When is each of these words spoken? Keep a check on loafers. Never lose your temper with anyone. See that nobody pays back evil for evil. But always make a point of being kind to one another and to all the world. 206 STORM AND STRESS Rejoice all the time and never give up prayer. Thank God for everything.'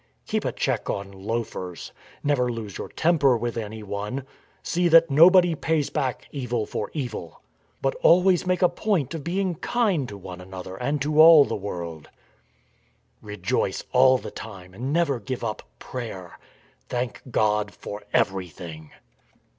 Keep 0.25 0.45
a 0.45 0.51
check 0.51 0.89
on 0.89 1.11
loafers. 1.11 1.91
Never 2.23 2.51
lose 2.51 2.79
your 2.79 2.89
temper 2.89 3.37
with 3.37 3.55
anyone. 3.55 4.25
See 4.63 4.87
that 4.87 5.11
nobody 5.11 5.53
pays 5.53 5.91
back 5.91 6.27
evil 6.31 6.65
for 6.65 6.89
evil. 6.95 7.43
But 7.83 7.93
always 8.01 8.47
make 8.47 8.63
a 8.63 8.67
point 8.69 9.13
of 9.13 9.23
being 9.23 9.53
kind 9.53 10.09
to 10.09 10.17
one 10.17 10.41
another 10.41 10.75
and 10.75 10.99
to 11.03 11.21
all 11.21 11.45
the 11.45 11.55
world. 11.55 12.09
206 13.19 13.19
STORM 13.21 13.21
AND 13.21 13.21
STRESS 13.21 13.29
Rejoice 13.29 13.83
all 13.93 14.17
the 14.17 14.31
time 14.31 14.73
and 14.73 14.91
never 14.91 15.19
give 15.19 15.43
up 15.43 15.61
prayer. 15.77 16.39
Thank 16.89 17.21
God 17.29 17.71
for 17.71 18.01
everything.' 18.11 18.89